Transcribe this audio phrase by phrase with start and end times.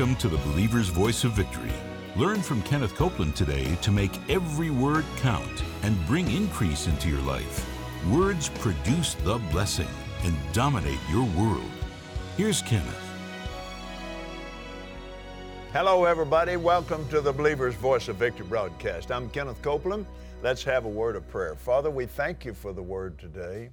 [0.00, 1.70] Welcome to the Believer's Voice of Victory.
[2.16, 7.20] Learn from Kenneth Copeland today to make every word count and bring increase into your
[7.20, 7.66] life.
[8.10, 9.90] Words produce the blessing
[10.22, 11.70] and dominate your world.
[12.38, 13.10] Here's Kenneth.
[15.74, 16.56] Hello, everybody.
[16.56, 19.12] Welcome to the Believer's Voice of Victory broadcast.
[19.12, 20.06] I'm Kenneth Copeland.
[20.42, 21.56] Let's have a word of prayer.
[21.56, 23.68] Father, we thank you for the word today.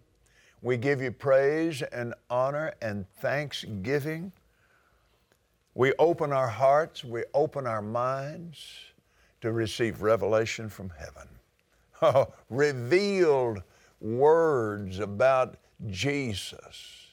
[0.62, 4.34] We give you praise and honor and thanksgiving.
[5.78, 8.68] We open our hearts, we open our minds
[9.42, 11.30] to receive revelation from heaven.
[12.00, 13.64] Oh, revealed
[14.02, 15.56] words about
[15.88, 17.08] Jesus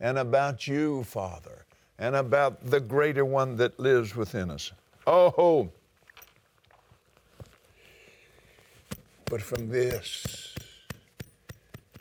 [0.00, 1.66] and about you, Father,
[1.98, 4.72] and about the greater one that lives within us.
[5.06, 5.68] Oh,
[9.26, 10.54] but from this,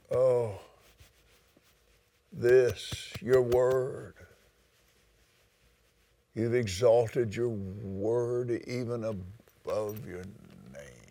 [0.09, 0.61] oh,
[2.31, 4.13] this, your word,
[6.35, 10.23] you've exalted your word even above your
[10.73, 11.09] name.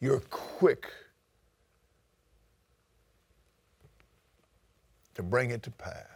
[0.00, 0.86] You're quick
[5.14, 6.06] to bring it to pass.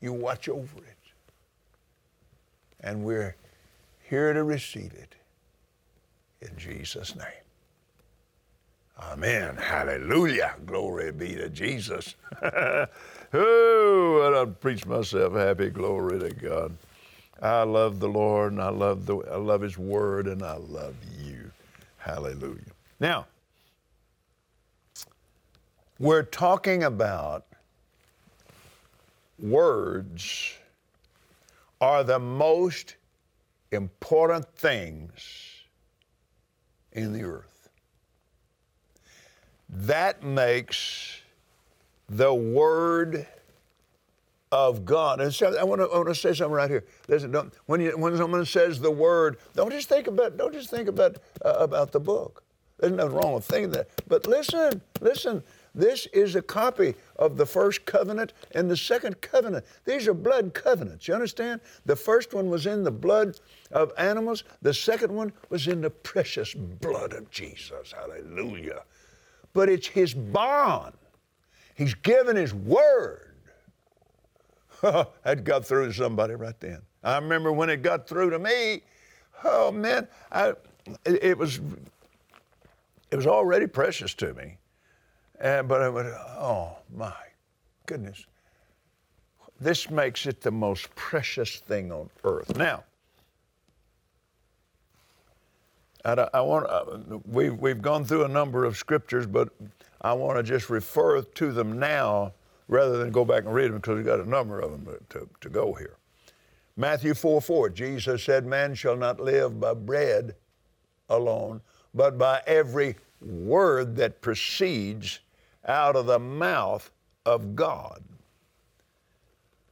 [0.00, 0.96] You watch over it.
[2.80, 3.36] And we're
[4.08, 5.14] here to receive it
[6.40, 7.26] in Jesus' name.
[8.98, 9.56] Amen.
[9.56, 10.54] Hallelujah.
[10.64, 12.14] Glory be to Jesus.
[13.36, 15.70] oh, I preach myself happy.
[15.70, 16.76] Glory to God.
[17.40, 20.94] I love the Lord and I love the I love His Word and I love
[21.22, 21.50] you.
[21.98, 22.72] Hallelujah.
[22.98, 23.26] Now,
[25.98, 27.46] we're talking about
[29.38, 30.54] words
[31.80, 32.96] are the most
[33.72, 35.64] important things
[36.92, 37.68] in the earth.
[39.68, 41.20] That makes
[42.08, 43.26] the Word
[44.52, 45.20] of God.
[45.20, 46.84] And so I want to, I say something right here.
[47.08, 50.70] Listen, don't, when, you, when someone says the Word, don't just think about, don't just
[50.70, 52.42] think about, uh, about the book.
[52.78, 53.88] There's nothing wrong with thinking that.
[54.06, 55.42] But listen, listen.
[55.74, 59.66] This is a copy of the first covenant and the second covenant.
[59.84, 61.06] These are blood covenants.
[61.06, 61.60] You understand?
[61.84, 63.38] The first one was in the blood
[63.72, 67.92] of animals, the second one was in the precious blood of Jesus.
[67.92, 68.84] Hallelujah.
[69.52, 70.94] But it's his bond.
[71.76, 73.34] He's given his word.
[74.82, 76.82] that got through to somebody right then.
[77.04, 78.82] I remember when it got through to me.
[79.44, 80.54] Oh man, I,
[81.04, 81.60] it, it was
[83.10, 84.58] it was already precious to me.
[85.40, 87.12] And, but I went, oh my
[87.84, 88.26] goodness.
[89.60, 92.56] This makes it the most precious thing on earth.
[92.56, 92.84] Now,
[96.04, 99.48] I, I want, uh, we, we've gone through a number of scriptures, but
[100.00, 102.34] I want to just refer to them now
[102.68, 105.28] rather than go back and read them because we've got a number of them to,
[105.40, 105.96] to go here.
[106.76, 110.36] Matthew 4 4, Jesus said, Man shall not live by bread
[111.08, 111.62] alone,
[111.94, 115.20] but by every word that proceeds
[115.66, 116.90] out of the mouth
[117.24, 118.02] of God.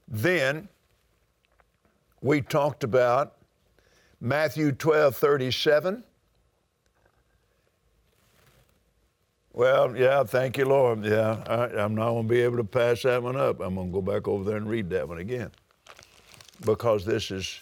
[0.08, 0.68] Then
[2.22, 3.36] we talked about
[4.20, 6.04] Matthew 12 37.
[9.56, 11.04] Well, yeah, thank you, Lord.
[11.04, 13.60] Yeah, I, am not going to be able to pass that one up.
[13.60, 15.52] I'm going to go back over there and read that one again
[16.66, 17.60] because this is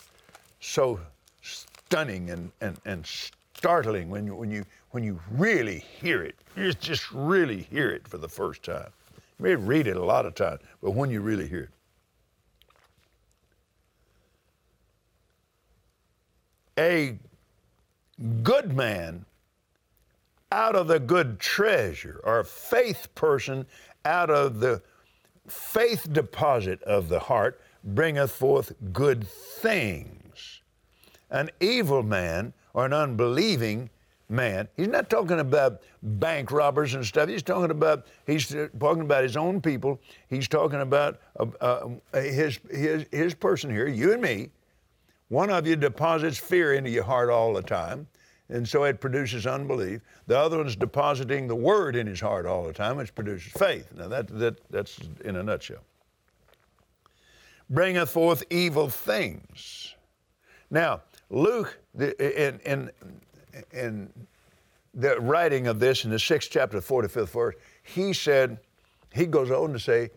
[0.60, 0.98] so
[1.42, 3.06] stunning and, and, and
[3.54, 6.36] startling when you, when, you, when you really hear it.
[6.56, 8.88] You just really hear it for the first time.
[9.38, 11.68] You may read it a lot of times, but when you really hear
[16.78, 16.78] it.
[16.78, 17.18] A
[18.42, 19.26] good man
[20.52, 23.66] out of the good treasure, or a faith person
[24.04, 24.82] out of the
[25.48, 30.60] faith deposit of the heart, bringeth forth good things.
[31.30, 33.88] An evil man or an unbelieving
[34.28, 34.68] man.
[34.76, 37.28] He's not talking about bank robbers and stuff.
[37.28, 40.00] He's talking about he's talking about his own people.
[40.28, 44.50] He's talking about uh, uh, his his his person here, you and me.
[45.28, 48.06] One of you deposits fear into your heart all the time,
[48.52, 50.02] and so it produces unbelief.
[50.26, 53.88] The other one's depositing the word in his heart all the time, which produces faith.
[53.96, 55.82] Now that that that's in a nutshell.
[57.70, 59.94] Bringeth forth evil things.
[60.70, 62.90] Now Luke in in
[63.72, 64.12] in
[64.94, 68.58] the writing of this in the sixth chapter, 45th verse, he said,
[69.14, 70.10] he goes on to say,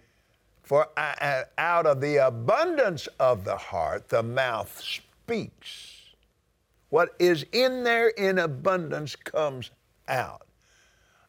[0.63, 5.94] For out of the abundance of the heart, the mouth speaks.
[6.89, 9.71] What is in there in abundance comes
[10.07, 10.47] out.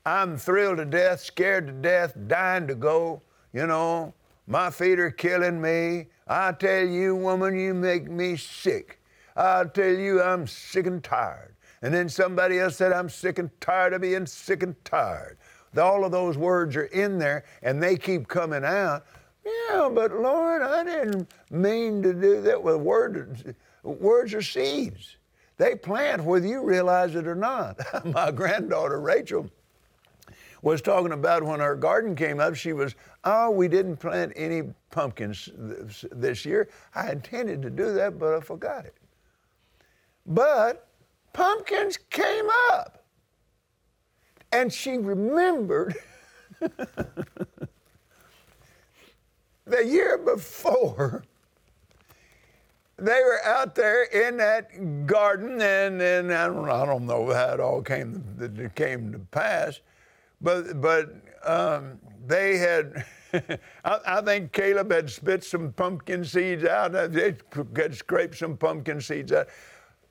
[0.05, 3.23] I'm thrilled to death, scared to death, dying to go,
[3.53, 4.15] you know,
[4.47, 6.07] My feet are killing me.
[6.29, 9.01] I tell you, woman, you make me sick.
[9.35, 11.57] I tell you, I'm sick and tired.
[11.83, 15.39] And then somebody else said, I'm sick and tired of being sick and tired.
[15.77, 19.05] All of those words are in there and they keep coming out.
[19.45, 23.45] Yeah, but Lord, I didn't mean to do that with words.
[23.83, 25.16] Words are seeds.
[25.57, 27.79] They plant whether you realize it or not.
[28.05, 29.51] My granddaughter Rachel
[30.63, 32.95] was talking about when her garden came up, she was,
[33.25, 35.49] oh, we didn't plant any pumpkins
[36.13, 36.69] this year.
[36.95, 38.95] I intended to do that, but I forgot it.
[40.27, 40.89] But
[41.33, 43.05] pumpkins came up.
[44.53, 45.95] And she remembered
[49.67, 51.25] the year before
[52.99, 57.55] they were out there in that garden, and, and I, don't, I don't know how
[57.55, 59.81] it all came, came to pass,
[60.41, 61.15] but, but
[61.45, 63.05] um, they had,
[63.85, 67.37] I, I, think Caleb had spit some pumpkin seeds out, they
[67.77, 69.49] had scraped some pumpkin seeds out.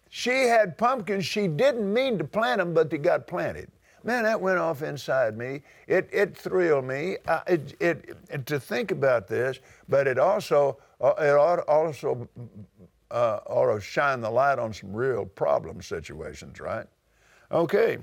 [0.09, 3.69] She had pumpkins, she didn't mean to plant them, but they got planted.
[4.05, 5.63] Man, that went off inside me.
[5.87, 9.59] It, it thrilled me uh, it, it, it, to think about this,
[9.89, 12.29] but it also, uh, it also
[13.15, 16.85] uh, ought to shine the light on some real problem situations, right?
[17.49, 17.97] Okay.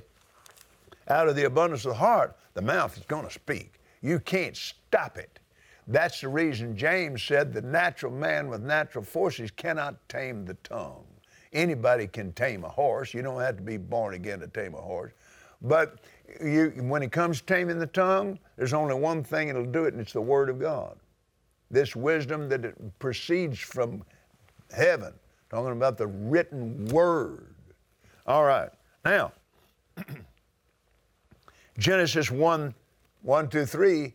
[1.09, 3.75] Out of the abundance of the heart, the mouth is going to speak.
[4.01, 5.39] You can't stop it.
[5.87, 11.05] That's the reason James said the natural man with natural forces cannot tame the tongue.
[11.53, 13.13] Anybody can tame a horse.
[13.13, 15.13] You don't have to be born again to tame a horse.
[15.61, 15.99] But
[16.43, 19.93] you, when it comes to taming the tongue, there's only one thing that'll do it,
[19.93, 20.97] and it's the Word of God.
[21.71, 24.03] This wisdom that proceeds from
[24.73, 25.13] heaven,
[25.51, 27.55] talking about the written Word.
[28.27, 28.71] All right.
[29.05, 29.33] Now,
[31.79, 32.75] Genesis 1
[33.23, 34.13] 1 through 3,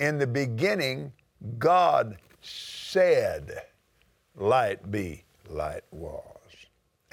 [0.00, 1.12] in the beginning,
[1.58, 3.62] God said,
[4.36, 6.22] Light be, light was.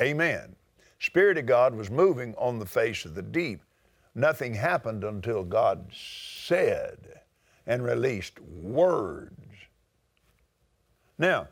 [0.01, 0.55] Amen.
[0.99, 3.61] Spirit of God was moving on the face of the deep.
[4.13, 7.21] Nothing happened until God said
[7.65, 9.39] and released words.
[11.17, 11.47] Now,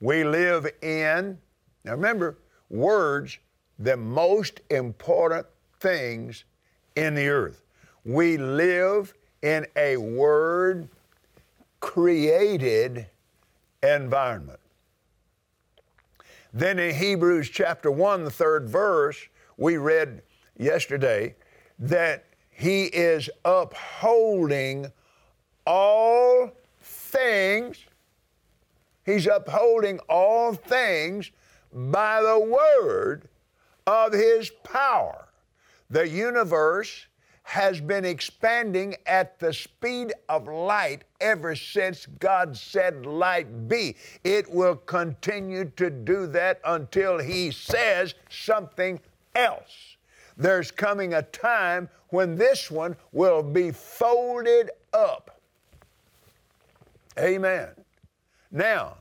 [0.00, 1.38] we live in,
[1.84, 2.38] now remember,
[2.68, 3.38] words,
[3.78, 5.46] the most important
[5.80, 6.44] things
[6.96, 7.62] in the earth.
[8.04, 10.88] We live in a word
[11.80, 13.06] created
[13.82, 14.60] environment.
[16.52, 19.18] Then in Hebrews chapter 1, the third verse,
[19.56, 20.22] we read
[20.58, 21.34] yesterday
[21.78, 24.90] that he is upholding
[25.66, 26.50] all
[26.80, 27.78] things.
[29.06, 31.30] He's upholding all things
[31.72, 33.28] by the word
[33.86, 35.28] of his power.
[35.88, 37.06] The universe
[37.46, 43.94] has been expanding at the speed of light ever since God said, Light be.
[44.24, 48.98] It will continue to do that until He says something
[49.36, 49.96] else.
[50.36, 55.40] There's coming a time when this one will be folded up.
[57.16, 57.68] Amen.
[58.56, 58.96] Now,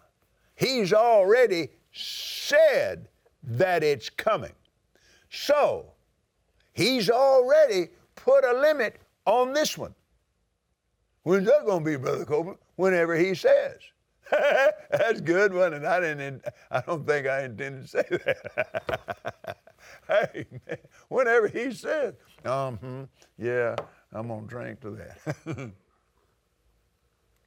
[0.56, 3.08] He's already said
[3.44, 4.54] that it's coming.
[5.30, 5.86] So,
[6.74, 9.96] He's already put a limit on this one.
[11.24, 12.60] When's that going to be, Brother Copeland?
[12.76, 13.78] Whenever he says.
[14.32, 15.86] That's good, wasn't it?
[15.86, 16.44] I didn't.
[16.70, 19.58] I don't think I intended to say that.
[20.08, 23.08] hey, man, whenever he says, um,
[23.38, 23.76] yeah,
[24.12, 25.56] I'm gonna drink to that.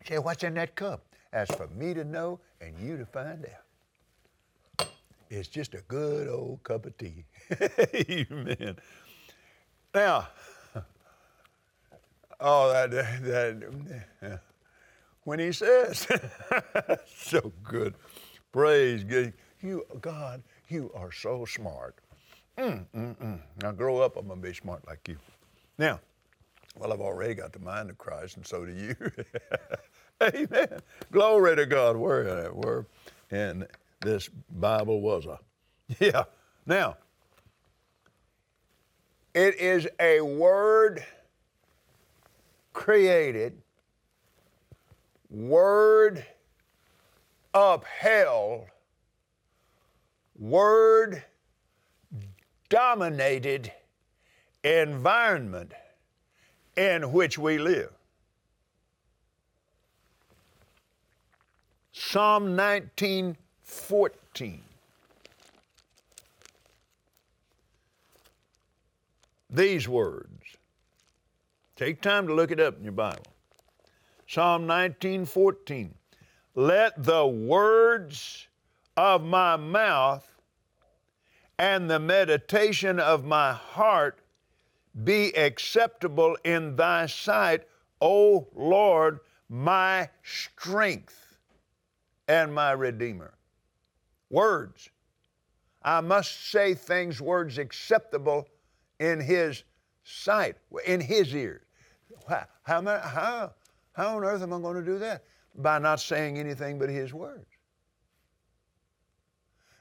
[0.07, 1.08] Say, what's in that cup?
[1.33, 4.89] That's for me to know and you to find out.
[5.31, 7.25] It's just a good old cup of tea.
[7.95, 8.77] Amen.
[9.95, 10.29] Now,
[12.41, 14.41] Oh, that, that,
[15.25, 16.07] when he says,
[17.17, 17.95] so good.
[18.53, 19.33] Praise God.
[19.61, 21.97] You, God, you are so smart.
[22.57, 23.41] Mm, mm, mm.
[23.61, 25.19] Now grow up, I'm going to be smart like you.
[25.79, 26.01] Now,
[26.79, 28.95] well, I've already got the mind of Christ, and so do you.
[30.23, 30.81] Amen.
[31.13, 31.97] Glory to God.
[31.97, 32.87] Where, where,
[33.31, 33.67] and
[34.01, 35.39] this Bible was a,
[36.01, 36.25] yeah.
[36.67, 36.97] Now,
[39.35, 41.05] it is a word
[42.73, 43.63] created,
[45.31, 46.25] word
[47.55, 48.67] upheld,
[50.39, 51.23] word
[52.69, 53.73] dominated
[54.65, 55.73] environment
[56.77, 57.98] in which we live.
[62.11, 64.63] Psalm 19:14.
[69.51, 70.57] These words
[71.77, 73.27] Take time to look it up in your Bible.
[74.27, 75.95] Psalm 19 14.
[76.55, 78.49] Let the words
[78.97, 80.35] of my mouth
[81.59, 84.21] and the meditation of my heart
[85.05, 87.69] be acceptable in thy sight,
[88.01, 91.28] O Lord, my strength
[92.29, 93.35] and my redeemer.
[94.31, 94.91] Words.
[95.83, 98.47] I must say things, words acceptable
[99.01, 99.65] in his
[100.05, 100.57] sight,
[100.87, 101.63] in his ears.
[102.29, 103.53] How, how,
[103.95, 105.25] how, on earth am I going to do that?
[105.55, 107.47] By not saying anything but his words.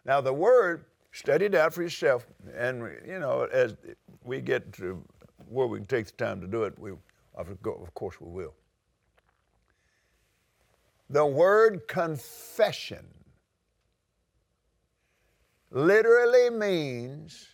[0.06, 2.26] Now, the word, study it out for yourself,
[2.56, 3.76] and you know, as
[4.24, 5.04] we get to
[5.50, 6.92] where we can take the time to do it, we,
[7.36, 8.54] of course, we will.
[11.10, 13.06] The word confession
[15.72, 17.48] literally means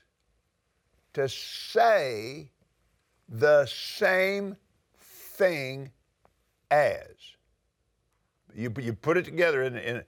[1.13, 2.50] to say
[3.29, 4.55] the same
[4.98, 5.91] thing
[6.72, 7.07] as.
[8.55, 10.03] You, you put it together in, in,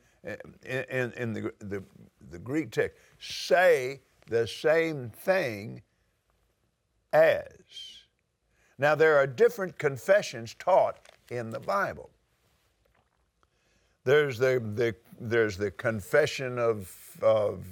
[0.64, 1.84] in, in the, the,
[2.32, 2.98] the Greek text.
[3.20, 5.82] Say the same thing
[7.14, 7.46] as.
[8.78, 10.98] Now, there are different confessions taught
[11.30, 12.10] in the Bible.
[14.06, 17.66] There's the, the, there's the confession of, of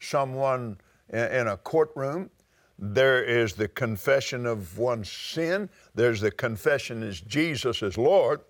[0.00, 0.78] someone
[1.10, 2.30] in, in a courtroom.
[2.78, 5.68] There is the confession of one's sin.
[5.94, 8.40] There's the confession as Jesus is Lord.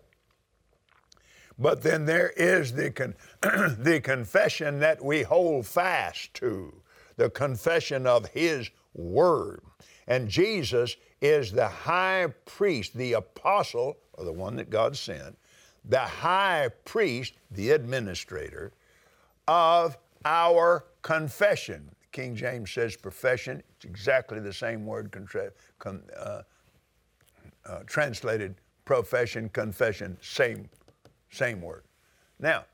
[1.59, 6.73] But then there is the, con- the confession that we hold fast to,
[7.17, 9.63] the confession of His Word.
[10.07, 15.39] And Jesus is the high priest, the apostle, or the one that God sent,
[15.85, 18.73] the high priest, the administrator
[19.49, 21.91] of our confession.
[22.13, 23.63] King James says profession.
[23.77, 25.15] It's exactly the same word
[25.85, 26.43] uh,
[27.65, 30.69] uh, translated profession, confession, same,
[31.31, 31.85] same word.
[32.39, 32.65] Now,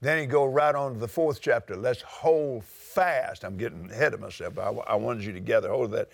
[0.00, 1.76] then he go right on to the fourth chapter.
[1.76, 3.44] Let's hold fast.
[3.44, 4.58] I'm getting ahead of myself.
[4.58, 6.08] I, I wanted you to gather hold of that.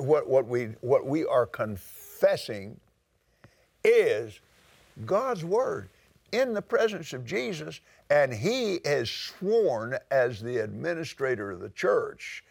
[0.00, 2.78] What, what, we, what we are confessing
[3.82, 4.40] is
[5.04, 5.90] God's Word
[6.32, 12.44] in the presence of Jesus, and He has sworn as the administrator of the church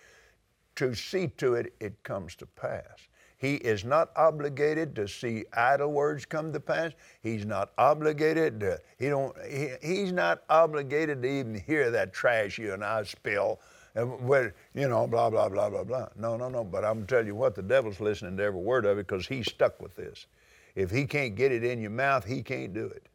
[0.75, 3.07] to see to it it comes to pass.
[3.37, 6.93] He is not obligated to see idle words come to pass.
[7.21, 12.57] He's not obligated to, he don't, he, he's not obligated to even hear that trash
[12.57, 13.59] you and I spill
[13.95, 16.07] and where, you know, blah, blah, blah, blah, blah.
[16.15, 16.63] No, no, no.
[16.63, 19.49] But I'm telling you what, the devil's listening to every word of it because he's
[19.49, 20.25] stuck with this.
[20.75, 23.07] If he can't get it in your mouth, he can't do it.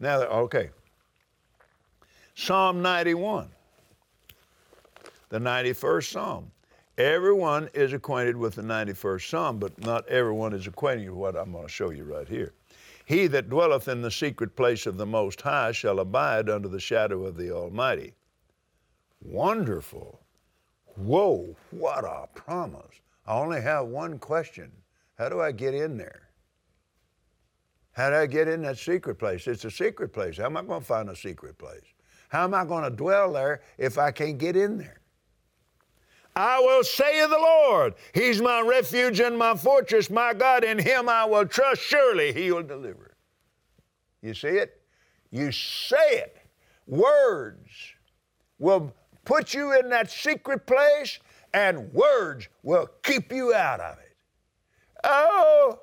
[0.00, 0.70] Now, okay.
[2.34, 3.48] Psalm 91,
[5.28, 6.50] the 91st Psalm.
[6.98, 11.52] Everyone is acquainted with the 91st Psalm, but not everyone is acquainted with what I'm
[11.52, 12.52] going to show you right here.
[13.06, 16.80] He that dwelleth in the secret place of the Most High shall abide under the
[16.80, 18.14] shadow of the Almighty.
[19.22, 20.20] Wonderful.
[20.96, 23.00] Whoa, what a promise.
[23.26, 24.70] I only have one question
[25.18, 26.23] How do I get in there?
[27.94, 29.46] How do I get in that secret place?
[29.46, 30.36] It's a secret place.
[30.36, 31.84] How am I going to find a secret place?
[32.28, 35.00] How am I going to dwell there if I can't get in there?
[36.36, 40.78] I will say of the Lord, He's my refuge and my fortress, my God, in
[40.80, 41.80] Him I will trust.
[41.82, 43.14] Surely He will deliver.
[44.20, 44.80] You see it?
[45.30, 46.36] You say it.
[46.88, 47.70] Words
[48.58, 48.92] will
[49.24, 51.20] put you in that secret place,
[51.52, 54.16] and words will keep you out of it.
[55.04, 55.78] Oh,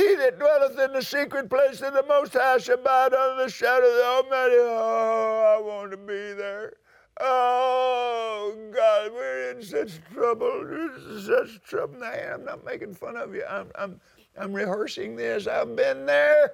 [0.00, 3.50] he that dwelleth in the secret place of the Most High shall abide under the
[3.50, 4.56] shadow of the Almighty.
[4.58, 6.74] Oh, I want to be there.
[7.20, 10.90] Oh, God, we're in such trouble.
[11.22, 12.00] Such trouble.
[12.00, 13.44] Now, I'm not making fun of you.
[13.48, 14.00] I'm, I'm,
[14.38, 15.46] I'm rehearsing this.
[15.46, 16.52] I've been there.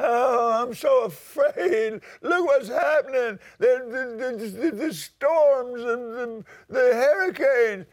[0.00, 2.00] Oh, I'm so afraid.
[2.22, 3.38] Look what's happening.
[3.58, 7.86] The, the, the, the storms and the, the hurricanes.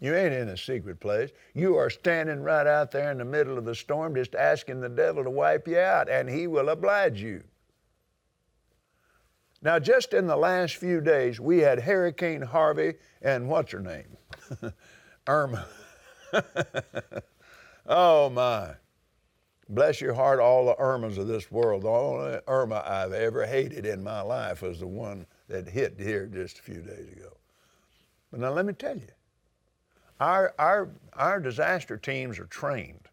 [0.00, 1.30] You ain't in a secret place.
[1.54, 4.88] You are standing right out there in the middle of the storm just asking the
[4.88, 7.44] devil to wipe you out, and he will oblige you.
[9.62, 14.16] Now, just in the last few days, we had Hurricane Harvey and what's her name?
[15.26, 15.66] Irma.
[17.86, 18.70] oh, my.
[19.68, 21.82] Bless your heart, all the Irmas of this world.
[21.82, 26.26] The only Irma I've ever hated in my life was the one that hit here
[26.26, 27.36] just a few days ago.
[28.30, 29.08] But now let me tell you,
[30.20, 33.08] our, our, our disaster teams are trained.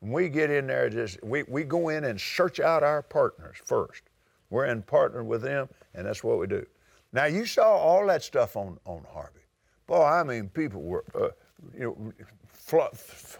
[0.00, 4.02] We get in there, just we, we go in and search out our partners first.
[4.50, 6.64] We're in partner with them, and that's what we do.
[7.12, 9.40] Now you saw all that stuff on on Harvey.
[9.86, 11.28] Boy, I mean, people were, uh,
[11.76, 12.12] you know,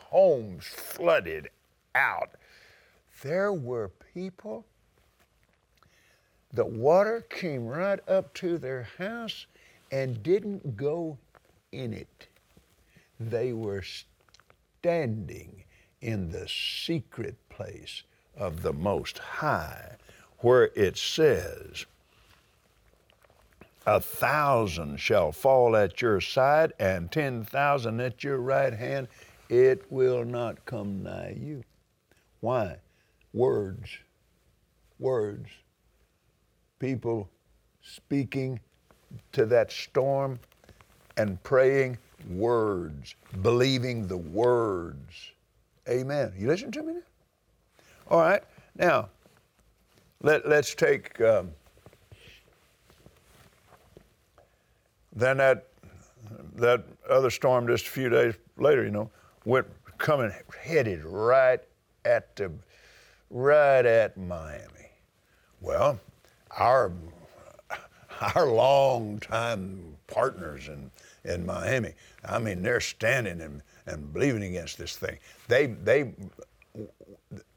[0.00, 1.50] homes flooded
[1.94, 2.30] out.
[3.22, 4.64] There were people,
[6.52, 9.46] the water came right up to their house
[9.92, 11.18] and didn't go
[11.72, 12.27] in it.
[13.20, 13.82] They were
[14.80, 15.64] standing
[16.00, 18.04] in the secret place
[18.36, 19.96] of the Most High,
[20.38, 21.86] where it says,
[23.86, 29.08] A thousand shall fall at your side, and ten thousand at your right hand.
[29.48, 31.64] It will not come nigh you.
[32.40, 32.76] Why?
[33.32, 33.98] Words.
[34.98, 35.48] Words.
[36.78, 37.28] People
[37.82, 38.60] speaking
[39.32, 40.38] to that storm
[41.16, 41.98] and praying
[42.28, 45.32] words, believing the words.
[45.88, 46.32] Amen.
[46.36, 47.00] You listen to me now?
[48.10, 48.42] All right.
[48.76, 49.08] Now,
[50.22, 51.20] let, let's take.
[51.20, 51.50] Um,
[55.14, 55.66] then that
[56.56, 59.10] that other storm just a few days later, you know,
[59.44, 59.66] went
[59.98, 60.32] coming
[60.62, 61.60] headed right
[62.04, 62.50] at the
[63.30, 64.90] right at Miami.
[65.60, 65.98] Well,
[66.56, 66.92] our
[68.34, 70.90] our longtime partners in,
[71.28, 71.92] in Miami,
[72.24, 75.18] I mean, they're standing and, and believing against this thing.
[75.46, 76.14] They they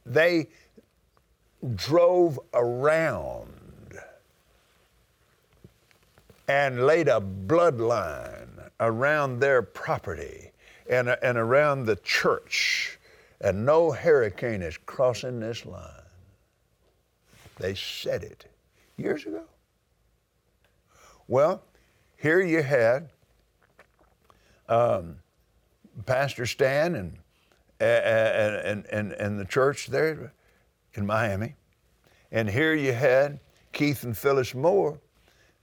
[0.06, 0.50] they
[1.76, 3.48] drove around
[6.48, 10.52] and laid a bloodline around their property
[10.90, 13.00] and, and around the church,
[13.40, 15.88] and no hurricane is crossing this line.
[17.58, 18.46] They said it
[18.98, 19.44] years ago.
[21.28, 21.64] Well,
[22.18, 23.10] here you had
[24.72, 25.18] um,
[26.06, 27.18] Pastor Stan and
[27.82, 30.32] and, and, and the church there
[30.94, 31.56] in Miami.
[32.32, 33.40] And here you had
[33.74, 35.00] Keith and Phyllis Moore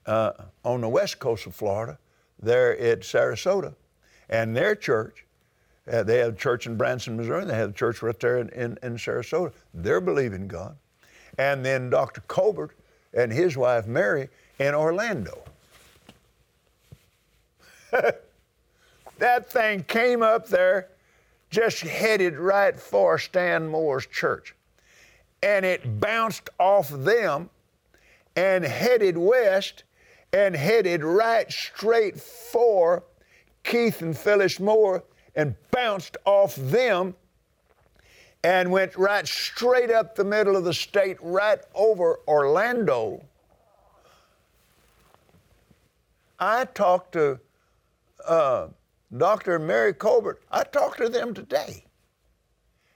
[0.06, 0.32] uh,
[0.64, 1.98] on the west coast of Florida,
[2.40, 3.74] there at Sarasota.
[4.28, 5.24] And their church,
[5.90, 8.48] uh, they have a church in Branson, Missouri, they have a church right there in,
[8.50, 9.52] in, in Sarasota.
[9.72, 10.76] They're believing God.
[11.38, 12.22] And then Dr.
[12.22, 12.74] Colbert
[13.14, 14.28] and his wife Mary
[14.58, 15.44] in Orlando.
[19.18, 20.88] that thing came up there
[21.50, 24.54] just headed right for Stan Moore's church.
[25.42, 27.48] And it bounced off them
[28.36, 29.84] and headed west
[30.32, 33.04] and headed right straight for
[33.64, 35.04] Keith and Phyllis Moore
[35.34, 37.14] and bounced off them
[38.44, 43.24] and went right straight up the middle of the state, right over Orlando.
[46.38, 47.40] I talked to
[48.26, 48.68] uh,
[49.16, 49.58] Dr.
[49.58, 51.84] Mary Colbert, I talked to them today.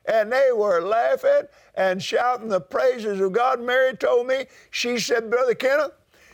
[0.05, 3.61] And they were laughing and shouting the praises of God.
[3.61, 5.93] Mary told me, she said, Brother Kenneth,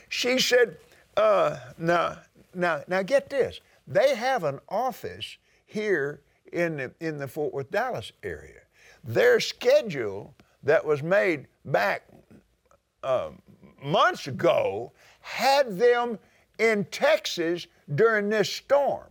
[0.09, 0.77] she said,
[1.15, 2.17] uh, now,
[2.53, 3.61] now, now get this.
[3.87, 8.61] They have an office here in the, in the Fort Worth, Dallas area.
[9.03, 12.03] Their schedule that was made back
[13.03, 13.29] uh,
[13.83, 16.19] months ago had them
[16.57, 19.08] in Texas during this storm.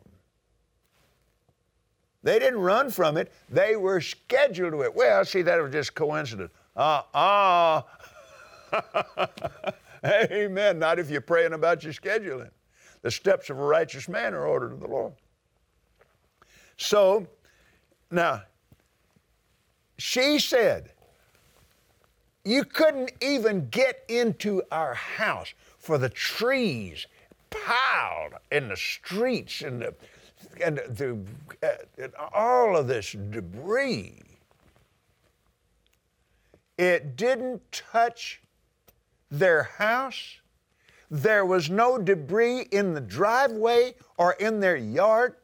[2.29, 4.95] They didn't run from it, they were scheduled to it.
[4.95, 6.53] Well, see, that was just coincidence.
[6.77, 7.81] Uh uh
[10.05, 10.79] Amen.
[10.79, 12.51] Not if you're praying about your scheduling.
[13.01, 15.15] The steps of a righteous man are ordered of the Lord.
[16.77, 17.27] So,
[18.11, 18.43] now,
[19.97, 20.93] she said,
[22.45, 27.07] You couldn't even get into our house for the trees
[27.49, 29.95] piled in the streets and the
[30.63, 31.19] and, the,
[32.35, 34.23] all of this debris.
[36.77, 38.41] It didn't touch
[39.31, 40.41] their house.
[41.11, 45.35] There was no debris in the driveway or in their yard.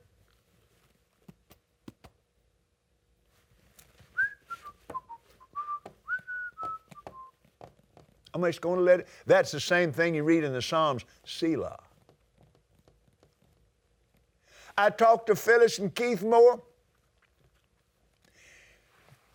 [8.34, 9.08] I'm just going to let it.
[9.26, 11.78] That's the same thing you read in the Psalms, Selah.
[14.76, 16.62] I talked to Phyllis and Keith Moore.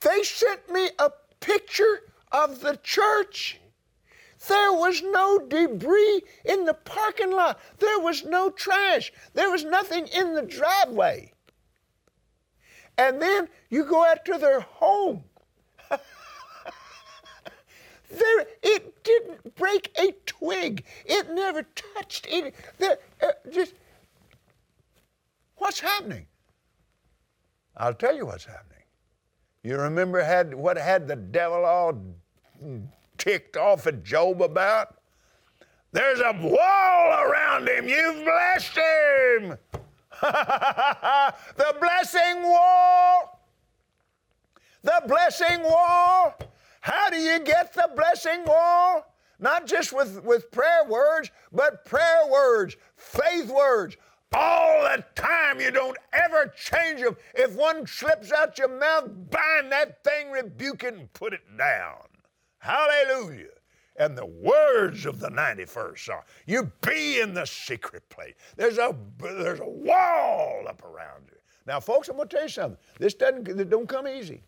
[0.01, 3.59] They sent me a picture of the church.
[4.47, 7.59] There was no debris in the parking lot.
[7.79, 9.11] There was no trash.
[9.33, 11.33] There was nothing in the driveway.
[12.97, 15.23] And then you go out to their home.
[15.89, 15.99] there,
[18.63, 20.85] it didn't break a twig.
[21.05, 22.51] It never touched any.
[22.77, 23.73] There, uh, just
[25.59, 26.25] What's happening?
[27.77, 28.83] I'll tell you what's happening.
[29.63, 32.01] You remember had, what had the devil all
[33.17, 34.95] ticked off at Job about?
[35.91, 37.87] There's a wall around him.
[37.87, 39.57] You've blessed him.
[40.21, 43.41] the blessing wall.
[44.83, 46.35] The blessing wall.
[46.81, 49.13] How do you get the blessing wall?
[49.39, 53.97] Not just with, with prayer words, but prayer words, faith words,
[54.33, 55.59] all the time.
[55.59, 57.17] You don't ever change them.
[57.33, 61.97] If one slips out your mouth, bind that thing, rebuke it, and put it down.
[62.59, 63.47] Hallelujah.
[63.97, 66.21] And the words of the 91st Psalm.
[66.45, 68.35] You be in the secret place.
[68.55, 71.37] There's a, there's a wall up around you.
[71.65, 72.77] Now, folks, I'm going to tell you something.
[72.97, 74.41] This doesn't, don't come easy.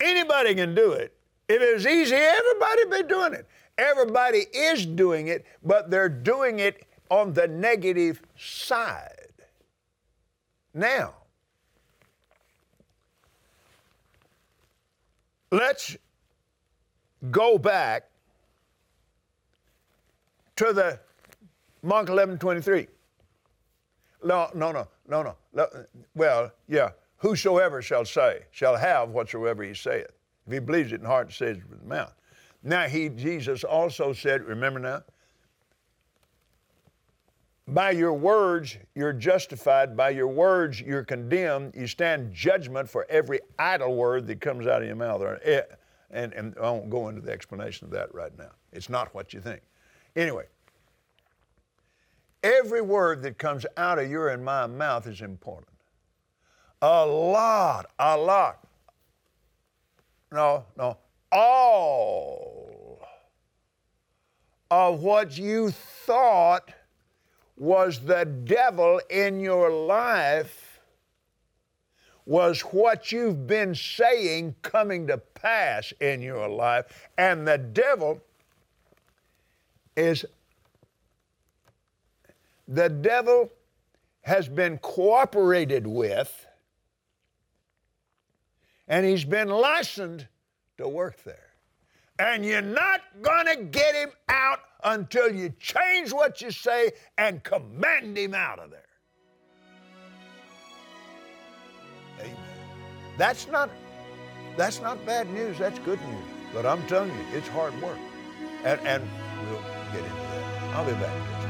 [0.00, 1.16] Anybody can do it.
[1.48, 3.46] If it was easy, everybody would be doing it.
[3.78, 9.32] Everybody is doing it, but they're doing it on the negative side.
[10.74, 11.14] Now,
[15.50, 15.96] let's
[17.30, 18.08] go back
[20.56, 20.98] to the
[21.82, 22.86] Mark 11 23.
[24.24, 25.66] No, no, no, no, no.
[26.14, 26.90] Well, yeah.
[27.16, 30.10] Whosoever shall say, shall have whatsoever he saith.
[30.46, 32.12] If he believes it in heart and says it with the mouth.
[32.62, 35.02] Now, he, Jesus also said, remember now,
[37.68, 41.74] by your words you're justified, by your words you're condemned.
[41.74, 45.22] You stand judgment for every idle word that comes out of your mouth.
[45.44, 45.62] Eh,
[46.10, 48.50] and, and I won't go into the explanation of that right now.
[48.72, 49.62] It's not what you think.
[50.14, 50.44] Anyway,
[52.42, 55.68] every word that comes out of your and my mouth is important.
[56.82, 58.66] A lot, a lot.
[60.32, 60.96] No, no,
[61.32, 63.00] all
[64.70, 66.72] of what you thought
[67.56, 70.80] was the devil in your life
[72.24, 77.08] was what you've been saying coming to pass in your life.
[77.18, 78.20] And the devil
[79.96, 80.24] is,
[82.68, 83.50] the devil
[84.22, 86.46] has been cooperated with
[88.86, 90.26] and he's been licensed
[90.82, 91.48] to work there.
[92.18, 97.42] And you're not going to get him out until you change what you say and
[97.42, 98.80] command him out of there.
[102.20, 102.36] Amen.
[103.16, 103.70] That's not
[104.56, 106.24] that's not bad news, that's good news.
[106.52, 107.98] But I'm telling you, it's hard work.
[108.64, 109.02] And, and
[109.48, 110.74] we'll get into that.
[110.74, 111.42] I'll be back.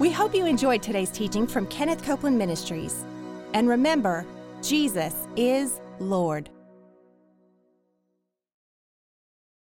[0.00, 3.04] We hope you enjoyed today's teaching from Kenneth Copeland Ministries.
[3.54, 4.26] And remember,
[4.62, 6.50] Jesus is Lord.